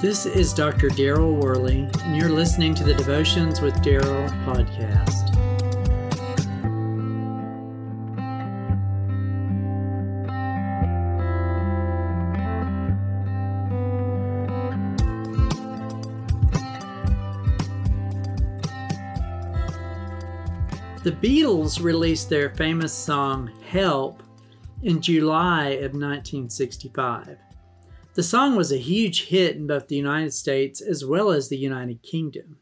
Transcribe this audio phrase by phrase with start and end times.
[0.00, 0.88] This is Dr.
[0.88, 5.30] Daryl Worley, and you're listening to the Devotions with Daryl podcast.
[21.04, 24.22] The Beatles released their famous song Help
[24.82, 27.36] in July of 1965.
[28.14, 31.56] The song was a huge hit in both the United States as well as the
[31.56, 32.58] United Kingdom.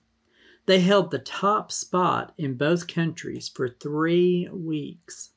[0.66, 5.30] They held the top spot in both countries for three weeks.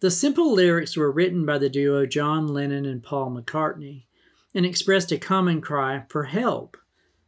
[0.00, 4.04] The simple lyrics were written by the duo John Lennon and Paul McCartney
[4.54, 6.76] and expressed a common cry for help,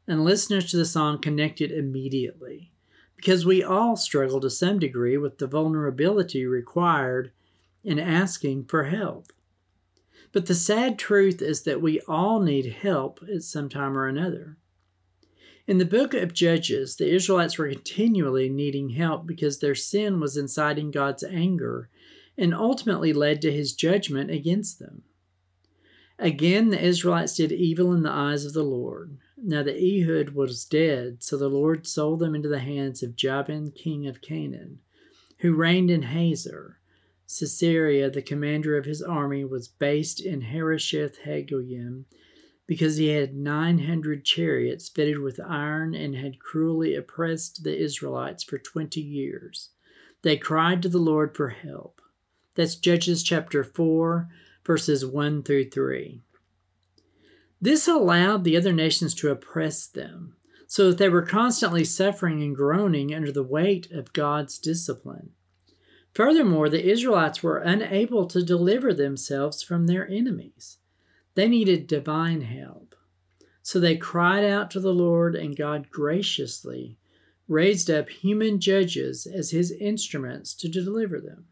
[0.07, 2.73] and listeners to the song connected immediately
[3.17, 7.33] because we all struggle to some degree with the vulnerability required
[7.83, 9.33] in asking for help.
[10.37, 14.59] But the sad truth is that we all need help at some time or another.
[15.67, 20.37] In the book of Judges, the Israelites were continually needing help because their sin was
[20.37, 21.89] inciting God's anger
[22.37, 25.05] and ultimately led to his judgment against them.
[26.19, 29.17] Again, the Israelites did evil in the eyes of the Lord.
[29.39, 33.71] Now the Ehud was dead, so the Lord sold them into the hands of Jabin,
[33.71, 34.81] king of Canaan,
[35.39, 36.79] who reigned in Hazor.
[37.27, 42.05] Sisera, the commander of his army, was based in Harosheth Hagoyim
[42.67, 48.59] because he had 900 chariots fitted with iron and had cruelly oppressed the Israelites for
[48.59, 49.71] 20 years.
[50.23, 52.01] They cried to the Lord for help.
[52.55, 54.29] That's Judges chapter 4,
[54.65, 56.23] verses 1 through 3.
[57.61, 62.57] This allowed the other nations to oppress them, so that they were constantly suffering and
[62.57, 65.31] groaning under the weight of God's discipline.
[66.17, 70.79] Furthermore, the Israelites were unable to deliver themselves from their enemies.
[71.35, 72.95] They needed divine help.
[73.61, 76.97] So they cried out to the Lord, and God graciously
[77.47, 81.49] raised up human judges as his instruments to deliver them.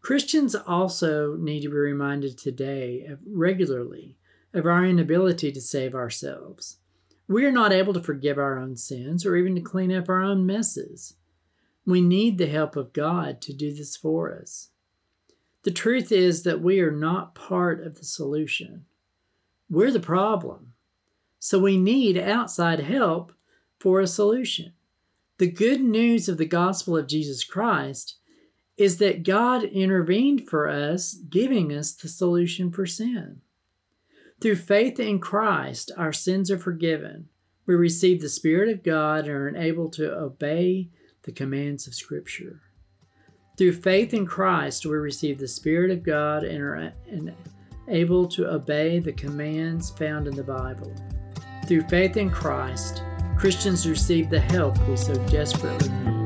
[0.00, 4.16] Christians also need to be reminded today regularly
[4.54, 6.78] of our inability to save ourselves.
[7.28, 10.22] We are not able to forgive our own sins or even to clean up our
[10.22, 11.16] own messes.
[11.84, 14.70] We need the help of God to do this for us.
[15.64, 18.84] The truth is that we are not part of the solution.
[19.70, 20.74] We're the problem.
[21.38, 23.32] So we need outside help
[23.78, 24.72] for a solution.
[25.38, 28.16] The good news of the gospel of Jesus Christ
[28.76, 33.40] is that God intervened for us, giving us the solution for sin.
[34.40, 37.28] Through faith in Christ, our sins are forgiven.
[37.66, 40.90] We receive the Spirit of God and are enabled to obey
[41.24, 42.60] the commands of Scripture.
[43.56, 46.92] Through faith in Christ, we receive the Spirit of God and are
[47.88, 50.94] able to obey the commands found in the Bible.
[51.66, 53.02] Through faith in Christ,
[53.36, 56.22] Christians receive the help we so desperately need.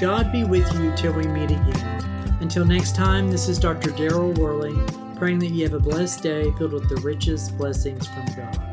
[0.00, 2.21] God be with you till we meet again.
[2.42, 3.90] Until next time, this is Dr.
[3.90, 4.74] Daryl Worley,
[5.16, 8.71] praying that you have a blessed day filled with the richest blessings from God.